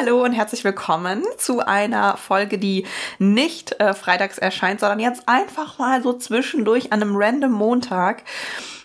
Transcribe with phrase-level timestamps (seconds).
[0.00, 2.86] Hallo und herzlich willkommen zu einer Folge, die
[3.18, 8.22] nicht äh, freitags erscheint, sondern jetzt einfach mal so zwischendurch an einem random Montag.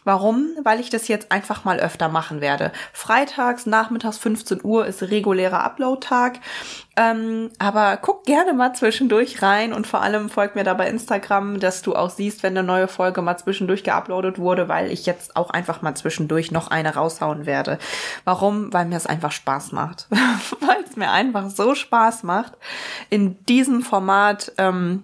[0.05, 0.51] Warum?
[0.63, 2.71] Weil ich das jetzt einfach mal öfter machen werde.
[2.93, 6.39] Freitags, nachmittags 15 Uhr ist regulärer Upload-Tag.
[6.95, 11.59] Ähm, aber guck gerne mal zwischendurch rein und vor allem folgt mir da bei Instagram,
[11.59, 15.35] dass du auch siehst, wenn eine neue Folge mal zwischendurch geuploadet wurde, weil ich jetzt
[15.35, 17.79] auch einfach mal zwischendurch noch eine raushauen werde.
[18.25, 18.71] Warum?
[18.71, 20.07] Weil mir es einfach Spaß macht.
[20.11, 22.53] weil es mir einfach so Spaß macht,
[23.09, 25.03] in diesem Format ähm,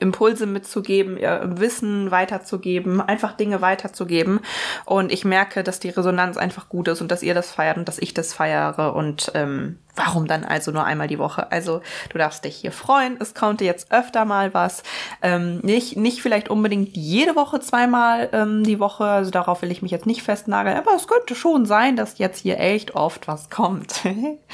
[0.00, 4.40] Impulse mitzugeben, Wissen weiterzugeben, einfach Dinge weiterzugeben.
[4.84, 7.88] Und ich merke, dass die Resonanz einfach gut ist und dass ihr das feiert und
[7.88, 8.94] dass ich das feiere.
[8.94, 11.50] Und ähm, warum dann also nur einmal die Woche?
[11.52, 13.16] Also du darfst dich hier freuen.
[13.20, 14.82] Es kommt jetzt öfter mal was.
[15.22, 19.04] Ähm, nicht, nicht vielleicht unbedingt jede Woche zweimal ähm, die Woche.
[19.04, 20.76] Also darauf will ich mich jetzt nicht festnageln.
[20.76, 24.00] Aber es könnte schon sein, dass jetzt hier echt oft was kommt.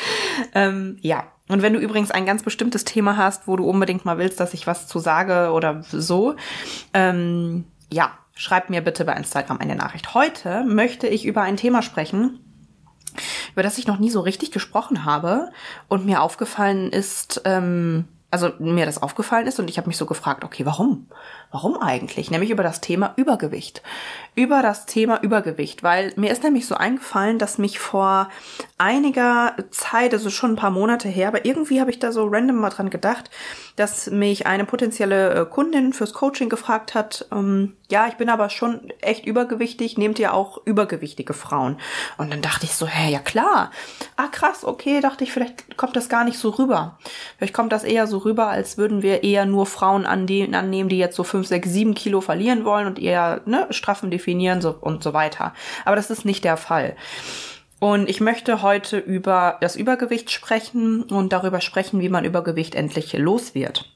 [0.55, 1.25] ähm, ja.
[1.51, 4.55] Und wenn du übrigens ein ganz bestimmtes Thema hast, wo du unbedingt mal willst, dass
[4.55, 6.37] ich was zu sage oder so,
[6.95, 10.15] ähm, ja, schreib mir bitte bei Instagram eine Nachricht.
[10.15, 12.39] Heute möchte ich über ein Thema sprechen,
[13.53, 15.51] über das ich noch nie so richtig gesprochen habe
[15.89, 20.07] und mir aufgefallen ist, ähm, also mir das aufgefallen ist und ich habe mich so
[20.07, 21.09] gefragt, okay, warum?
[21.53, 22.31] Warum eigentlich?
[22.31, 23.83] Nämlich über das Thema Übergewicht.
[24.37, 28.29] Über das Thema Übergewicht, weil mir ist nämlich so eingefallen, dass mich vor
[28.79, 32.57] einiger Zeit, also schon ein paar Monate her, aber irgendwie habe ich da so random
[32.57, 33.31] mal dran gedacht,
[33.75, 38.51] dass mich eine potenzielle äh, Kundin fürs Coaching gefragt hat, ähm, ja, ich bin aber
[38.51, 41.77] schon echt übergewichtig, nehmt ihr auch übergewichtige Frauen?
[42.19, 43.73] Und dann dachte ich so, hä, ja klar.
[44.17, 46.99] Ah, krass, okay, dachte ich, vielleicht kommt das gar nicht so rüber.
[47.37, 51.17] Vielleicht kommt das eher so rüber, als würden wir eher nur Frauen annehmen, die jetzt
[51.17, 55.13] so 5, 6, 7 Kilo verlieren wollen und eher ne, straffen definieren so, und so
[55.13, 55.55] weiter.
[55.85, 56.97] Aber das ist nicht der Fall.
[57.79, 63.15] Und ich möchte heute über das Übergewicht sprechen und darüber sprechen, wie man Übergewicht endlich
[63.15, 63.91] los wird.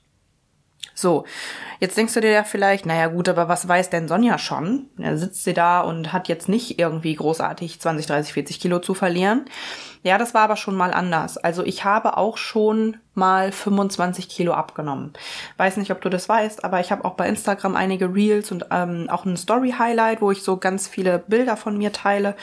[0.94, 1.24] So,
[1.80, 4.86] jetzt denkst du dir ja vielleicht, naja gut, aber was weiß denn Sonja schon?
[4.96, 8.94] Da sitzt sie da und hat jetzt nicht irgendwie großartig 20, 30, 40 Kilo zu
[8.94, 9.44] verlieren.
[10.04, 11.38] Ja, das war aber schon mal anders.
[11.38, 15.14] Also ich habe auch schon mal 25 Kilo abgenommen.
[15.56, 18.66] Weiß nicht, ob du das weißt, aber ich habe auch bei Instagram einige Reels und
[18.70, 22.36] ähm, auch ein Story-Highlight, wo ich so ganz viele Bilder von mir teile.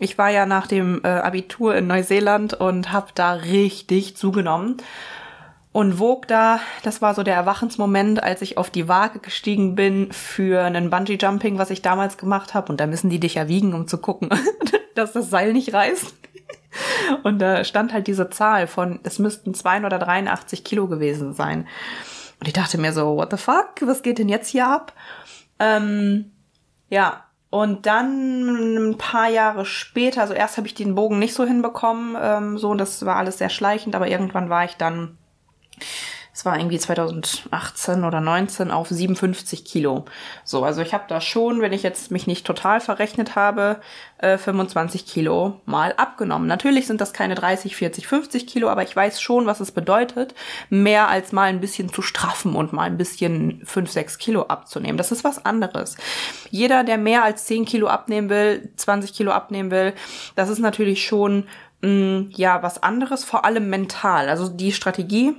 [0.00, 4.78] Ich war ja nach dem äh, Abitur in Neuseeland und habe da richtig zugenommen
[5.74, 10.12] und wog da, das war so der Erwachensmoment, als ich auf die Waage gestiegen bin
[10.12, 12.70] für einen Bungee Jumping, was ich damals gemacht habe.
[12.70, 14.30] Und da müssen die dich ja wiegen, um zu gucken,
[14.94, 16.14] dass das Seil nicht reißt.
[17.24, 21.66] Und da stand halt diese Zahl von, es müssten 283 Kilo gewesen sein.
[22.38, 24.92] Und ich dachte mir so, what the fuck, was geht denn jetzt hier ab?
[25.58, 26.30] Ähm,
[26.88, 31.44] ja, und dann ein paar Jahre später, also erst habe ich den Bogen nicht so
[31.44, 35.18] hinbekommen, ähm, so, das war alles sehr schleichend, aber irgendwann war ich dann
[36.34, 40.04] es war irgendwie 2018 oder 19 auf 57 Kilo.
[40.42, 43.80] So, also ich habe da schon, wenn ich jetzt mich nicht total verrechnet habe,
[44.18, 46.48] äh, 25 Kilo mal abgenommen.
[46.48, 50.34] Natürlich sind das keine 30, 40, 50 Kilo, aber ich weiß schon, was es bedeutet,
[50.70, 54.98] mehr als mal ein bisschen zu straffen und mal ein bisschen 5, 6 Kilo abzunehmen.
[54.98, 55.96] Das ist was anderes.
[56.50, 59.92] Jeder, der mehr als 10 Kilo abnehmen will, 20 Kilo abnehmen will,
[60.34, 61.46] das ist natürlich schon
[61.80, 64.28] mh, mm, ja was anderes, vor allem mental.
[64.28, 65.36] Also die Strategie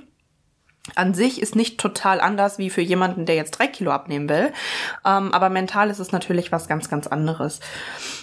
[0.94, 4.52] an sich ist nicht total anders wie für jemanden, der jetzt drei Kilo abnehmen will.
[5.04, 7.60] Ähm, aber mental ist es natürlich was ganz, ganz anderes.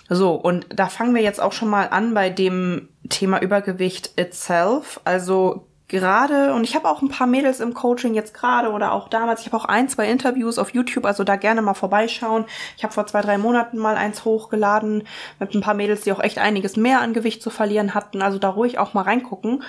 [0.09, 5.01] So, und da fangen wir jetzt auch schon mal an bei dem Thema Übergewicht itself.
[5.03, 9.09] Also gerade, und ich habe auch ein paar Mädels im Coaching jetzt gerade oder auch
[9.09, 12.45] damals, ich habe auch ein, zwei Interviews auf YouTube, also da gerne mal vorbeischauen.
[12.77, 15.03] Ich habe vor zwei, drei Monaten mal eins hochgeladen
[15.39, 18.21] mit ein paar Mädels, die auch echt einiges mehr an Gewicht zu verlieren hatten.
[18.21, 19.63] Also da ruhig auch mal reingucken.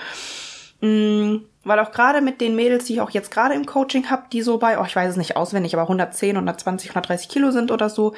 [0.81, 4.23] Mm, weil auch gerade mit den Mädels, die ich auch jetzt gerade im Coaching habe,
[4.31, 7.71] die so bei, oh, ich weiß es nicht auswendig, aber 110, 120, 130 Kilo sind
[7.71, 8.13] oder so,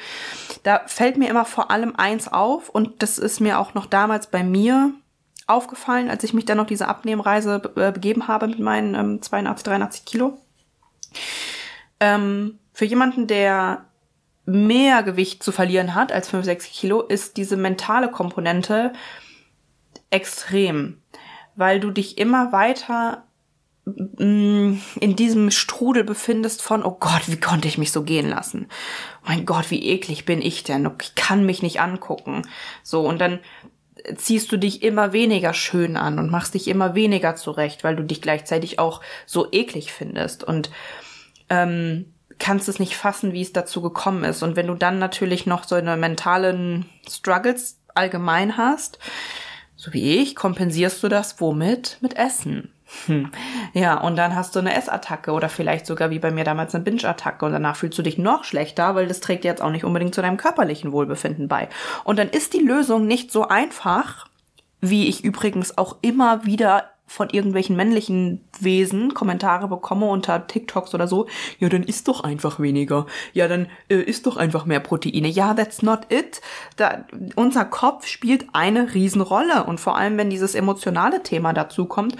[0.62, 4.28] da fällt mir immer vor allem eins auf und das ist mir auch noch damals
[4.28, 4.92] bei mir
[5.46, 9.64] aufgefallen, als ich mich dann noch diese Abnehmreise äh, begeben habe mit meinen ähm, 82,
[9.64, 10.38] 83 Kilo.
[12.00, 13.86] Ähm, für jemanden, der
[14.44, 18.92] mehr Gewicht zu verlieren hat als 5, 6 Kilo, ist diese mentale Komponente
[20.10, 20.98] extrem
[21.58, 23.24] weil du dich immer weiter
[24.18, 28.68] in diesem Strudel befindest von, oh Gott, wie konnte ich mich so gehen lassen?
[29.24, 30.90] Mein Gott, wie eklig bin ich denn?
[31.00, 32.42] Ich kann mich nicht angucken.
[32.82, 33.40] So, und dann
[34.16, 38.04] ziehst du dich immer weniger schön an und machst dich immer weniger zurecht, weil du
[38.04, 40.70] dich gleichzeitig auch so eklig findest und
[41.50, 44.42] ähm, kannst es nicht fassen, wie es dazu gekommen ist.
[44.42, 48.98] Und wenn du dann natürlich noch so eine mentalen Struggles allgemein hast,
[49.78, 51.98] so wie ich, kompensierst du das womit?
[52.00, 52.68] Mit Essen.
[53.06, 53.30] Hm.
[53.74, 56.82] Ja, und dann hast du eine Essattacke oder vielleicht sogar wie bei mir damals eine
[56.82, 60.16] Binge-Attacke und danach fühlst du dich noch schlechter, weil das trägt jetzt auch nicht unbedingt
[60.16, 61.68] zu deinem körperlichen Wohlbefinden bei.
[62.02, 64.26] Und dann ist die Lösung nicht so einfach,
[64.80, 71.08] wie ich übrigens auch immer wieder von irgendwelchen männlichen Wesen Kommentare bekomme unter TikToks oder
[71.08, 71.26] so,
[71.58, 73.06] ja, dann isst doch einfach weniger.
[73.32, 75.26] Ja, dann äh, isst doch einfach mehr Proteine.
[75.26, 76.40] Ja, that's not it.
[76.76, 79.64] Da, unser Kopf spielt eine Riesenrolle.
[79.64, 82.16] Und vor allem, wenn dieses emotionale Thema dazu kommt,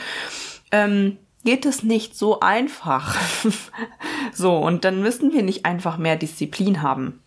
[0.73, 3.14] ähm, geht es nicht so einfach.
[4.32, 7.20] so, und dann müssen wir nicht einfach mehr Disziplin haben.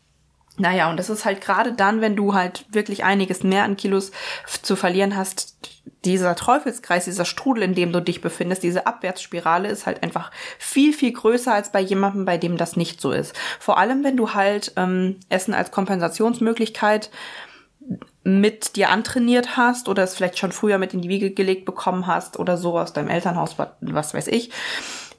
[0.58, 4.12] Naja, und das ist halt gerade dann, wenn du halt wirklich einiges mehr an Kilos
[4.62, 5.56] zu verlieren hast,
[6.04, 10.94] dieser Teufelskreis, dieser Strudel, in dem du dich befindest, diese Abwärtsspirale ist halt einfach viel,
[10.94, 13.36] viel größer als bei jemandem, bei dem das nicht so ist.
[13.60, 17.12] Vor allem, wenn du halt ähm, Essen als Kompensationsmöglichkeit
[18.24, 22.08] mit dir antrainiert hast oder es vielleicht schon früher mit in die Wiege gelegt bekommen
[22.08, 24.52] hast oder so aus deinem Elternhaus, was weiß ich,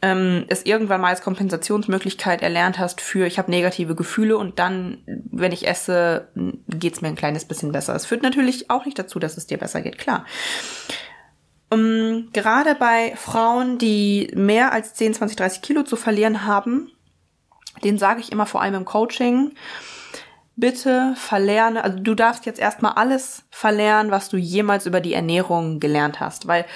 [0.02, 4.99] ähm, es irgendwann mal als Kompensationsmöglichkeit erlernt hast für ich habe negative Gefühle und dann,
[5.06, 6.28] wenn ich esse,
[6.69, 7.94] geht's mir ein kleines bisschen besser.
[7.94, 10.26] Es führt natürlich auch nicht dazu, dass es dir besser geht, klar.
[11.70, 16.90] Um, ähm, gerade bei Frauen, die mehr als 10, 20, 30 Kilo zu verlieren haben,
[17.84, 19.52] den sage ich immer vor allem im Coaching,
[20.56, 25.81] bitte verlerne, also du darfst jetzt erstmal alles verlernen, was du jemals über die Ernährung
[25.81, 26.66] gelernt hast, weil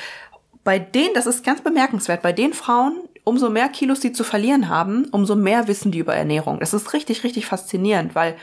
[0.64, 4.68] bei denen, das ist ganz bemerkenswert, bei den Frauen, umso mehr Kilos sie zu verlieren
[4.68, 6.60] haben, umso mehr wissen die über Ernährung.
[6.60, 8.36] Das ist richtig, richtig faszinierend, weil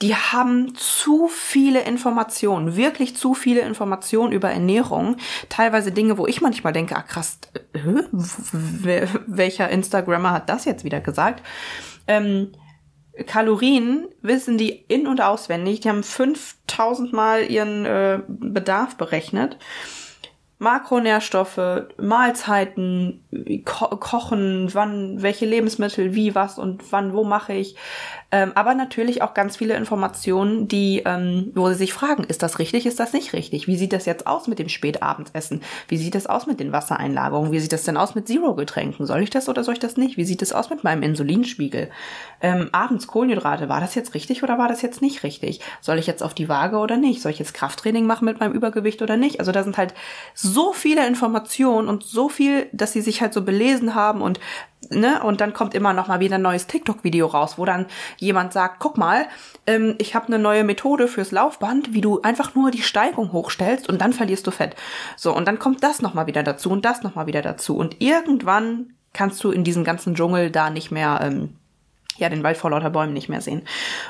[0.00, 5.16] die haben zu viele Informationen, wirklich zu viele Informationen über Ernährung.
[5.48, 7.40] Teilweise Dinge, wo ich manchmal denke, ah krass,
[7.72, 11.42] äh, welcher Instagrammer hat das jetzt wieder gesagt?
[12.06, 12.52] Ähm,
[13.26, 15.80] Kalorien wissen die in- und auswendig.
[15.80, 19.58] Die haben 5000 Mal ihren äh, Bedarf berechnet.
[20.60, 23.24] Makronährstoffe, Mahlzeiten,
[23.64, 27.76] ko kochen, wann, welche Lebensmittel, wie, was und wann, wo mache ich.
[28.30, 32.58] Ähm, aber natürlich auch ganz viele Informationen, die, ähm, wo sie sich fragen, ist das
[32.58, 33.68] richtig, ist das nicht richtig?
[33.68, 35.62] Wie sieht das jetzt aus mit dem Spätabendessen?
[35.88, 37.52] Wie sieht das aus mit den Wassereinlagerungen?
[37.52, 39.06] Wie sieht das denn aus mit Zero-Getränken?
[39.06, 40.18] Soll ich das oder soll ich das nicht?
[40.18, 41.88] Wie sieht es aus mit meinem Insulinspiegel?
[42.42, 45.60] Ähm, abends Kohlenhydrate, war das jetzt richtig oder war das jetzt nicht richtig?
[45.80, 47.22] Soll ich jetzt auf die Waage oder nicht?
[47.22, 49.40] Soll ich jetzt Krafttraining machen mit meinem Übergewicht oder nicht?
[49.40, 49.94] Also da sind halt
[50.34, 54.40] so viele Informationen und so viel, dass sie sich halt so belesen haben und
[54.88, 57.86] ne, und dann kommt immer noch mal wieder ein neues TikTok-Video raus, wo dann
[58.18, 59.26] jemand sagt, guck mal,
[59.66, 63.88] ähm, ich habe eine neue Methode fürs Laufband, wie du einfach nur die Steigung hochstellst
[63.88, 64.76] und dann verlierst du Fett.
[65.16, 67.76] So, und dann kommt das noch mal wieder dazu und das noch mal wieder dazu.
[67.76, 71.56] Und irgendwann kannst du in diesem ganzen Dschungel da nicht mehr ähm,
[72.18, 73.62] ja den Wald vor lauter Bäumen nicht mehr sehen.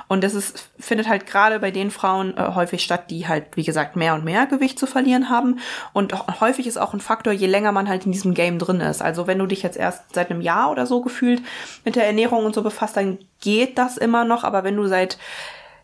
[0.09, 3.65] Und das ist, findet halt gerade bei den Frauen äh, häufig statt, die halt, wie
[3.65, 5.61] gesagt, mehr und mehr Gewicht zu verlieren haben.
[5.93, 9.03] Und häufig ist auch ein Faktor, je länger man halt in diesem Game drin ist.
[9.03, 11.43] Also wenn du dich jetzt erst seit einem Jahr oder so gefühlt
[11.85, 14.45] mit der Ernährung und so befasst, dann geht das immer noch.
[14.45, 15.19] Aber wenn du seit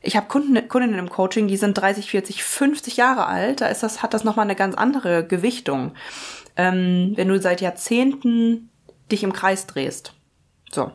[0.03, 3.83] ich habe Kunden, Kundinnen im Coaching, die sind 30, 40, 50 Jahre alt, da ist
[3.83, 5.95] das, hat das nochmal eine ganz andere Gewichtung.
[6.57, 8.71] Ähm, wenn du seit Jahrzehnten
[9.11, 10.13] dich im Kreis drehst.
[10.71, 10.93] So.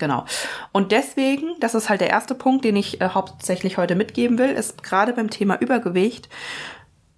[0.00, 0.24] Genau.
[0.72, 4.48] Und deswegen, das ist halt der erste Punkt, den ich äh, hauptsächlich heute mitgeben will,
[4.48, 6.28] ist gerade beim Thema Übergewicht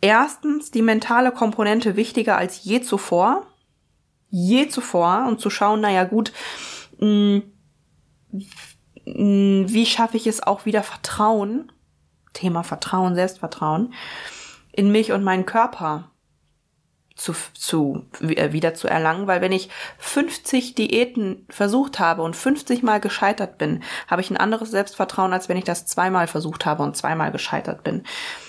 [0.02, 3.46] erstens die mentale Komponente wichtiger als je zuvor.
[4.28, 6.32] Je zuvor und zu schauen, naja gut,
[6.98, 7.42] mh, mm,
[8.32, 8.42] mh,
[9.06, 11.70] mm, wie schaffe ich es auch wieder Vertrauen,
[12.32, 13.94] Thema Vertrauen, Selbstvertrauen,
[14.72, 16.10] in mich und meinen Körper
[17.22, 22.82] zu, zu äh, wieder zu erlangen, weil wenn ich 50 Diäten versucht habe und 50
[22.82, 26.82] mal gescheitert bin, habe ich ein anderes Selbstvertrauen, als wenn ich das zweimal versucht habe
[26.82, 28.02] und zweimal gescheitert bin.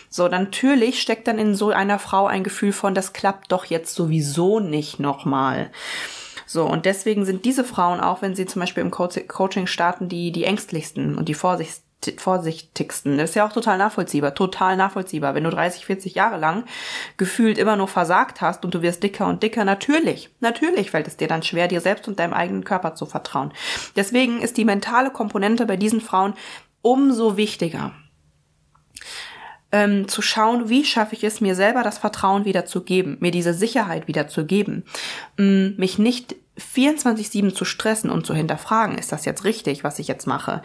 [0.09, 3.93] So, natürlich steckt dann in so einer Frau ein Gefühl von, das klappt doch jetzt
[3.93, 5.69] sowieso nicht nochmal.
[6.47, 10.09] So, und deswegen sind diese Frauen auch, wenn sie zum Beispiel im Co Coaching starten,
[10.09, 11.82] die, die ängstlichsten und die vorsichtigsten
[12.17, 13.17] vorsichtigsten.
[13.17, 15.35] Das ist ja auch total nachvollziehbar, total nachvollziehbar.
[15.35, 16.65] Wenn du 30, 40 Jahre lang
[17.17, 21.17] gefühlt immer nur versagt hast und du wirst dicker und dicker, natürlich, natürlich fällt es
[21.17, 23.53] dir dann schwer, dir selbst und deinem eigenen Körper zu vertrauen.
[23.95, 26.33] Deswegen ist die mentale Komponente bei diesen Frauen
[26.81, 27.93] umso wichtiger.
[29.73, 33.31] ähm, zu schauen, wie schaffe ich es, mir selber das Vertrauen wieder zu geben, mir
[33.31, 34.85] diese Sicherheit wieder zu geben,
[35.35, 40.27] mich nicht 24-7 zu stressen und zu hinterfragen, ist das jetzt richtig, was ich jetzt
[40.27, 40.61] mache?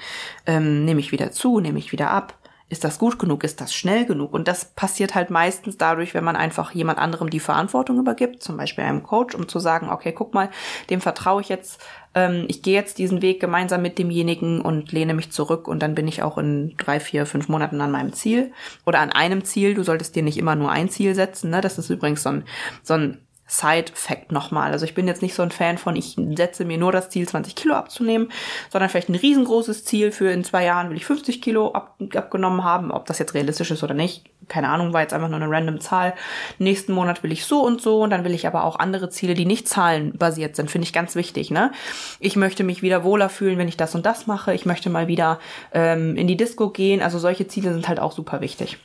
[0.47, 2.39] Ähm, nehme ich wieder zu, nehme ich wieder ab?
[2.71, 3.45] Ist das gut genug?
[3.45, 4.35] Ist das schnell genug?
[4.35, 8.59] Und das passiert halt meistens dadurch, wenn man einfach jemand anderem die Verantwortung übergibt, zum
[8.59, 10.51] Beispiel einem Coach, um zu sagen, okay, guck mal,
[10.91, 11.81] dem vertraue ich jetzt,
[12.15, 15.95] ähm, ich gehe jetzt diesen Weg gemeinsam mit demjenigen und lehne mich zurück und dann
[15.95, 18.53] bin ich auch in drei, vier, fünf Monaten an meinem Ziel
[18.85, 19.73] oder an einem Ziel.
[19.73, 21.49] Du solltest dir nicht immer nur ein Ziel setzen.
[21.49, 21.63] Ne?
[21.63, 22.45] Das ist übrigens so ein,
[22.83, 23.19] so ein
[23.49, 24.73] Side-Fact nochmal.
[24.73, 27.27] Also ich bin jetzt nicht so ein Fan von, ich setze mir nur das Ziel,
[27.27, 28.31] 20 Kilo abzunehmen,
[28.71, 32.63] sondern vielleicht ein riesengroßes Ziel für in zwei Jahren will ich 50 Kilo ab, abgenommen
[32.63, 32.93] haben.
[32.93, 35.81] Ob das jetzt realistisch ist oder nicht, keine Ahnung, war jetzt einfach nur eine random
[35.81, 36.15] Zahl.
[36.59, 39.35] Nächsten Monat will ich so und so und dann will ich aber auch andere Ziele,
[39.35, 41.51] die nicht zahlenbasiert sind, finde ich ganz wichtig.
[41.51, 41.73] Ne?
[42.21, 44.53] Ich möchte mich wieder wohler fühlen, wenn ich das und das mache.
[44.53, 45.39] Ich möchte mal wieder
[45.73, 47.01] ähm, in die Disco gehen.
[47.01, 48.79] Also solche Ziele sind halt auch super wichtig.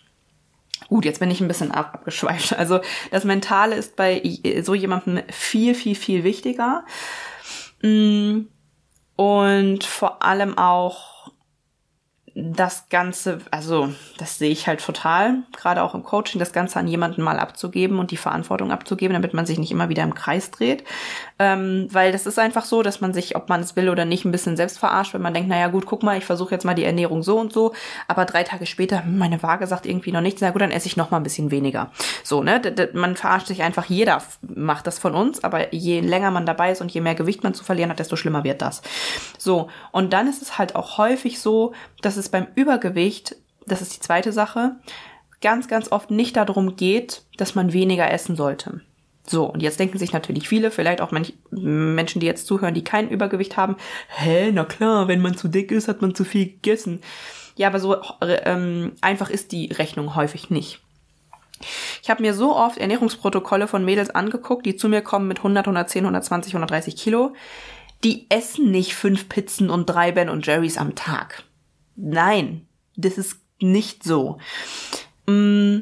[0.90, 2.54] Gut, jetzt bin ich ein bisschen abgeschweift.
[2.58, 4.22] Also das Mentale ist bei
[4.62, 6.86] so jemandem viel, viel, viel wichtiger.
[7.82, 8.42] Mm,
[9.16, 11.32] und vor allem auch
[12.36, 16.88] das Ganze, also das sehe ich halt total, gerade auch im Coaching, das Ganze an
[16.88, 20.50] jemanden mal abzugeben und die Verantwortung abzugeben, damit man sich nicht immer wieder im Kreis
[20.50, 20.84] dreht.
[21.38, 24.26] Ähm, weil das ist einfach so, dass man sich, ob man es will oder nicht,
[24.26, 26.74] ein bisschen selbst verarscht, wenn man denkt, naja gut, guck mal, ich versuche jetzt mal
[26.74, 27.74] die Ernährung so und so,
[28.08, 30.88] aber drei Tage später, hm, meine Waage sagt irgendwie noch nichts, na gut, dann esse
[30.88, 31.92] ich noch mal ein bisschen weniger.
[32.24, 32.62] So, ne?
[32.94, 36.82] Man verarscht sich einfach, jeder macht das von uns, aber je länger man dabei ist
[36.82, 38.82] und je mehr Gewicht man zu verlieren hat, desto schlimmer wird das.
[39.38, 43.96] So, und dann ist es halt auch häufig so, dass es beim Übergewicht, das ist
[43.96, 44.76] die zweite Sache,
[45.42, 48.82] ganz, ganz oft nicht darum geht, dass man weniger essen sollte.
[49.26, 52.84] So, und jetzt denken sich natürlich viele, vielleicht auch manch, Menschen, die jetzt zuhören, die
[52.84, 53.78] kein Übergewicht haben,
[54.10, 57.02] hä, na klar, wenn man zu dick ist, hat man zu viel gegessen.
[57.56, 60.82] Ja, aber so ähm, einfach ist die Rechnung häufig nicht.
[62.02, 65.68] Ich habe mir so oft Ernährungsprotokolle von Mädels angeguckt, die zu mir kommen mit 100,
[65.68, 67.34] 110, 120, 130 Kilo.
[68.04, 71.44] Die essen nicht fünf Pizzen und drei Ben und Jerry's am Tag.
[71.96, 74.40] Nein, das ist nicht so.
[75.28, 75.80] Mm,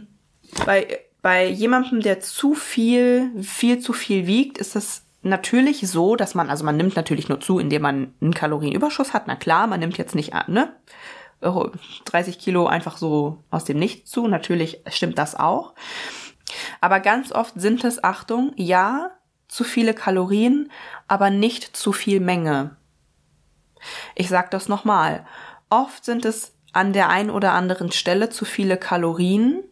[0.66, 6.36] bei, bei jemandem, der zu viel, viel zu viel wiegt, ist es natürlich so, dass
[6.36, 9.28] man, also man nimmt natürlich nur zu, indem man einen Kalorienüberschuss hat.
[9.28, 10.76] Na klar, man nimmt jetzt nicht, ne?
[11.42, 14.28] 30 Kilo einfach so aus dem Nichts zu.
[14.28, 15.74] Natürlich stimmt das auch.
[16.82, 19.12] Aber ganz oft sind es, Achtung, ja,
[19.48, 20.72] zu viele Kalorien,
[21.08, 22.78] aber nicht zu viel Menge.
[24.16, 25.26] Ich sag das nochmal.
[25.72, 29.64] Oft sind es an der einen oder anderen Stelle zu viele Kalorien,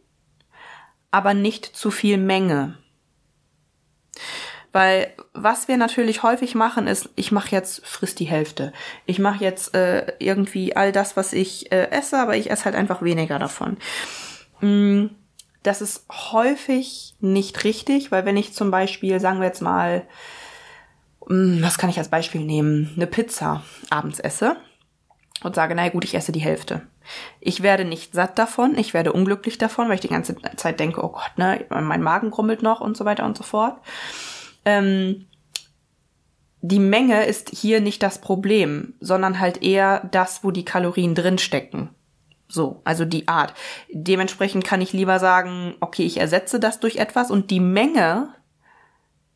[1.12, 2.78] aber nicht zu viel Menge.
[4.72, 8.72] Weil was wir natürlich häufig machen, ist, ich mache jetzt frisst die Hälfte.
[9.08, 12.76] Ich mache jetzt äh, irgendwie all das, was ich äh, esse, aber ich esse halt
[12.76, 13.78] einfach weniger davon.
[14.62, 15.08] Mm,
[15.64, 20.08] das ist häufig nicht richtig, weil wenn ich zum Beispiel, sagen wir jetzt mal,
[21.28, 24.56] mm, was kann ich als Beispiel nehmen, eine Pizza abends esse,
[25.44, 26.82] und sage, naja gut, ich esse die Hälfte.
[27.40, 31.04] Ich werde nicht satt davon, ich werde unglücklich davon, weil ich die ganze Zeit denke,
[31.04, 33.78] oh Gott, ne, mein Magen grummelt noch und so weiter und so fort.
[34.66, 35.26] Ähm,
[36.62, 41.90] die Menge ist hier nicht das Problem, sondern halt eher das, wo die Kalorien drinstecken.
[42.50, 43.54] So, also die Art.
[43.92, 48.34] Dementsprechend kann ich lieber sagen, okay, ich ersetze das durch etwas und die Menge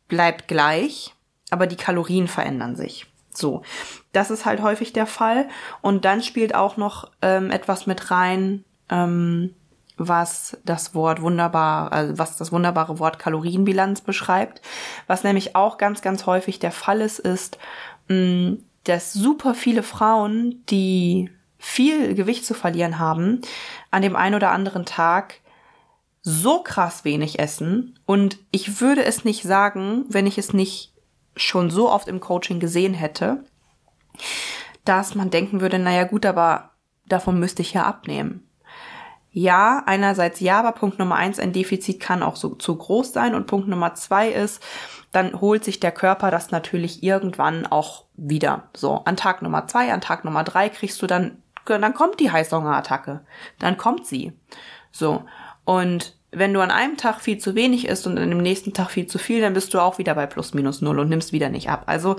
[0.07, 1.13] bleibt gleich,
[1.49, 3.05] aber die Kalorien verändern sich.
[3.37, 3.63] So,
[4.11, 5.47] das ist halt häufig der Fall.
[5.81, 9.53] Und dann spielt auch noch ähm, etwas mit rein, ähm,
[9.97, 14.61] was das Wort wunderbar, also was das wunderbare Wort Kalorienbilanz beschreibt.
[15.07, 17.57] Was nämlich auch ganz, ganz häufig der Fall ist, ist,
[18.07, 23.39] mh, mm, dass super viele Frauen, die viel Gewicht zu verlieren haben,
[23.91, 25.35] an dem einen oder anderen Tag
[26.21, 27.99] so krass wenig essen.
[28.05, 30.92] Und ich würde es nicht sagen, wenn ich es nicht
[31.35, 33.43] schon so oft im Coaching gesehen hätte,
[34.85, 36.71] dass man denken würde, naja gut, aber
[37.07, 38.47] davon müsste ich ja abnehmen.
[39.35, 43.33] Ja, einerseits ja, aber Punkt Nummer eins, ein Defizit kann auch so zu groß sein
[43.33, 44.61] und Punkt Nummer zwei ist,
[45.11, 48.69] dann holt sich der Körper das natürlich irgendwann auch wieder.
[48.75, 52.31] So, an Tag Nummer zwei, an Tag Nummer drei kriegst du dann, dann kommt die
[52.31, 53.25] Heißhungerattacke.
[53.57, 54.33] Dann kommt sie.
[54.91, 55.23] So.
[55.65, 58.91] Und wenn du an einem Tag viel zu wenig isst und an dem nächsten Tag
[58.91, 61.49] viel zu viel, dann bist du auch wieder bei plus minus null und nimmst wieder
[61.49, 61.83] nicht ab.
[61.85, 62.15] Also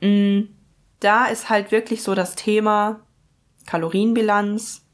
[0.00, 0.48] mh, mm,
[1.00, 3.00] da ist halt wirklich so das Thema
[3.66, 4.84] Kalorienbilanz,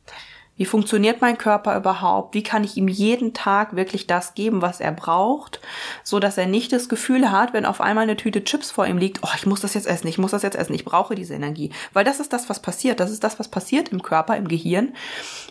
[0.59, 2.35] Wie funktioniert mein Körper überhaupt?
[2.35, 5.61] Wie kann ich ihm jeden Tag wirklich das geben, was er braucht,
[6.03, 8.99] so dass er nicht das Gefühl hat, wenn auf einmal eine Tüte Chips vor ihm
[8.99, 11.35] liegt, oh, ich muss das jetzt essen, ich muss das jetzt essen, ich brauche diese
[11.35, 11.71] Energie.
[11.93, 13.01] Weil das ist das, was passiert.
[13.01, 14.95] Das ist das, was passiert im Körper, im Gehirn,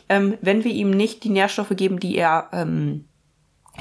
[0.09, 3.05] ähm, wenn wir ihm nicht die Nährstoffe geben, die er ähm,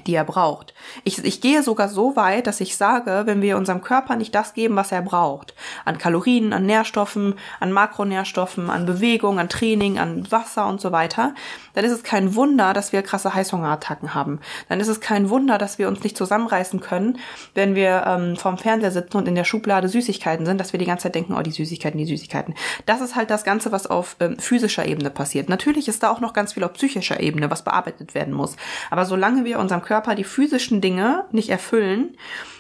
[0.07, 0.75] die er braucht.
[1.05, 4.55] Ich, ich gehe sogar so weit, dass ich sage, wenn wir unserem Körper nicht das
[4.55, 10.31] geben, was er braucht, an Kalorien, an Nährstoffen, an Makronährstoffen, an Bewegung, an Training, an
[10.31, 11.35] Wasser und so weiter,
[11.75, 14.41] dann ist es kein Wunder, dass wir krasse Heißhungerattacken haben.
[14.69, 17.19] Dann ist es kein Wunder, dass wir uns nicht zusammenreißen können,
[17.55, 20.87] wenn wir ähm, vorm Fernseher sitzen und in der Schublade Süßigkeiten sind, dass wir die
[20.87, 22.55] ganze Zeit denken, oh, die Süßigkeiten, die Süßigkeiten.
[22.87, 25.49] Das ist halt das Ganze, was auf ähm, physischer Ebene passiert.
[25.49, 28.57] Natürlich ist da auch noch ganz viel auf psychischer Ebene, was bearbeitet werden muss.
[28.91, 32.17] Aber solange wir unserem Körper die physischen Dinge nicht erfüllen,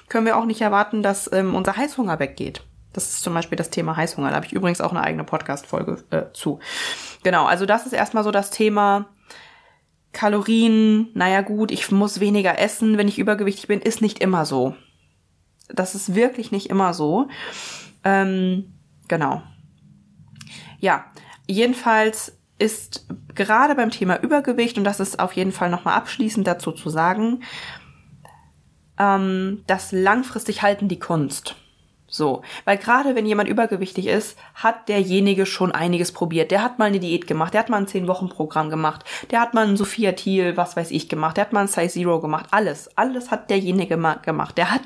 [0.08, 2.62] können wir auch nicht erwarten, dass ähm, unser Heißhunger weggeht.
[2.92, 4.30] Das ist zum Beispiel das Thema Heißhunger.
[4.30, 6.60] Da habe ich übrigens auch eine eigene Podcast-Folge äh, zu.
[7.22, 9.08] Genau, also das ist erstmal so das Thema
[10.12, 11.10] Kalorien.
[11.12, 14.74] Naja gut, ich muss weniger essen, wenn ich übergewichtig bin, ist nicht immer so.
[15.68, 17.28] Das ist wirklich nicht immer so.
[18.04, 18.72] Ähm,
[19.08, 19.42] genau.
[20.78, 21.04] Ja,
[21.46, 26.72] jedenfalls ist gerade beim Thema Übergewicht, und das ist auf jeden Fall nochmal abschließend dazu
[26.72, 27.42] zu sagen,
[28.98, 31.56] ähm, das langfristig halten die Kunst.
[32.08, 36.52] So, weil gerade wenn jemand übergewichtig ist, hat derjenige schon einiges probiert.
[36.52, 39.66] Der hat mal eine Diät gemacht, der hat mal ein 10-Wochen-Programm gemacht, der hat mal
[39.66, 42.96] ein Sophia Thiel, was weiß ich, gemacht, der hat mal ein Size Zero gemacht, alles,
[42.96, 44.56] alles hat derjenige gemacht.
[44.56, 44.82] Der hat,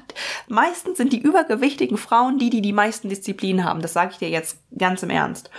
[0.48, 3.82] meistens sind die übergewichtigen Frauen die, die die meisten Disziplinen haben.
[3.82, 5.50] Das sage ich dir jetzt ganz im Ernst.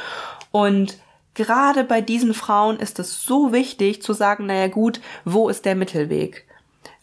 [0.49, 0.97] Und
[1.33, 5.75] gerade bei diesen Frauen ist es so wichtig zu sagen, naja gut, wo ist der
[5.75, 6.45] Mittelweg?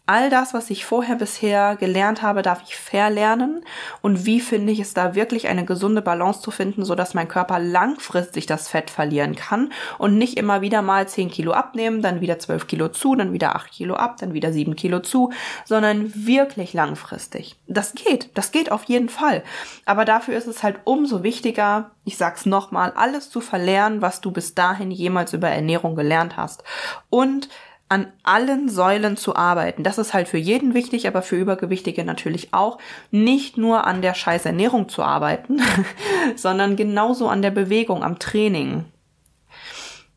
[0.08, 3.62] All das, was ich vorher bisher gelernt habe, darf ich verlernen
[4.00, 7.28] und wie finde ich es da wirklich eine gesunde Balance zu finden, so dass mein
[7.28, 12.22] Körper langfristig das Fett verlieren kann und nicht immer wieder mal 10 Kilo abnehmen, dann
[12.22, 15.30] wieder 12 Kilo zu, dann wieder 8 Kilo ab, dann wieder 7 Kilo zu,
[15.66, 17.56] sondern wirklich langfristig.
[17.66, 19.44] Das geht, das geht auf jeden Fall.
[19.84, 24.30] Aber dafür ist es halt umso wichtiger, ich sag's nochmal, alles zu verlernen, was du
[24.30, 26.64] bis dahin jemals über Ernährung gelernt hast.
[27.10, 27.50] Und
[27.88, 29.82] an allen Säulen zu arbeiten.
[29.82, 32.78] Das ist halt für jeden wichtig, aber für Übergewichtige natürlich auch.
[33.10, 35.60] Nicht nur an der scheiß Ernährung zu arbeiten,
[36.36, 38.84] sondern genauso an der Bewegung, am Training.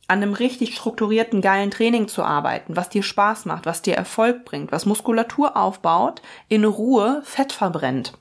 [0.07, 4.43] An einem richtig strukturierten, geilen Training zu arbeiten, was dir Spaß macht, was dir Erfolg
[4.43, 8.13] bringt, was Muskulatur aufbaut, in Ruhe Fett verbrennt.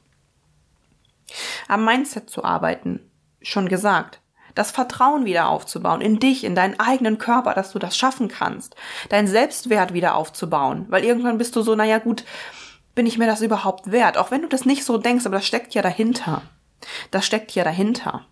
[1.67, 3.01] Am Mindset zu arbeiten,
[3.43, 4.20] schon gesagt
[4.55, 8.77] das Vertrauen wieder aufzubauen in dich, in deinen eigenen Körper, dass du das schaffen kannst,
[9.09, 12.25] deinen Selbstwert wieder aufzubauen, weil irgendwann bist du so, naja gut,
[12.95, 14.19] bin ich mir das überhaupt wert?
[14.19, 16.43] Auch wenn du das nicht so denkst, aber das steckt ja dahinter.
[17.11, 18.27] Das steckt ja dahinter.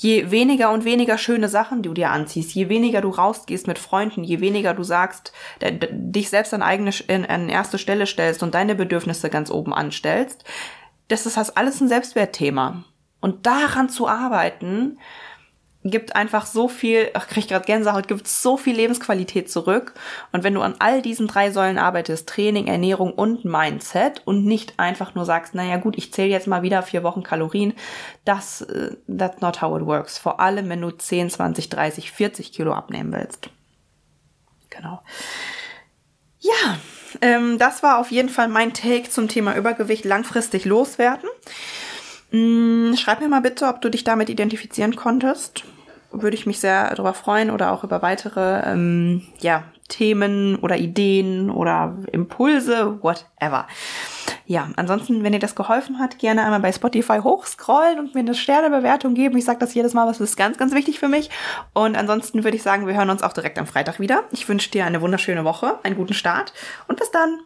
[0.00, 4.22] Je weniger und weniger schöne Sachen du dir anziehst, je weniger du rausgehst mit Freunden,
[4.22, 6.92] je weniger du sagst, dich selbst an eigene,
[7.28, 10.44] an erste Stelle stellst und deine Bedürfnisse ganz oben anstellst,
[11.08, 12.84] das ist das alles ein Selbstwertthema.
[13.20, 14.98] Und daran zu arbeiten,
[15.84, 19.94] gibt einfach so viel, ach, krieg gerade Gänsehaut, gibt so viel Lebensqualität zurück.
[20.32, 24.78] Und wenn du an all diesen drei Säulen arbeitest, Training, Ernährung und Mindset und nicht
[24.78, 27.74] einfach nur sagst, naja gut, ich zähle jetzt mal wieder vier Wochen Kalorien,
[28.24, 30.18] das, uh, that's not how it works.
[30.18, 33.50] Vor allem, wenn du 10, 20, 30, 40 Kilo abnehmen willst.
[34.70, 35.00] Genau.
[36.40, 36.78] Ja,
[37.20, 41.28] ähm, das war auf jeden Fall mein Take zum Thema Übergewicht langfristig loswerden.
[42.30, 45.64] Mm, schreib mir mal bitte, ob du dich damit identifizieren konntest.
[46.10, 51.50] Würde ich mich sehr darüber freuen oder auch über weitere ähm, ja, Themen oder Ideen
[51.50, 53.66] oder Impulse, whatever.
[54.46, 58.34] Ja, ansonsten, wenn dir das geholfen hat, gerne einmal bei Spotify hochscrollen und mir eine
[58.34, 59.36] Sternebewertung geben.
[59.36, 61.28] Ich sage das jedes Mal, was ist ganz, ganz wichtig für mich.
[61.74, 64.24] Und ansonsten würde ich sagen, wir hören uns auch direkt am Freitag wieder.
[64.30, 66.54] Ich wünsche dir eine wunderschöne Woche, einen guten Start
[66.86, 67.40] und bis dann.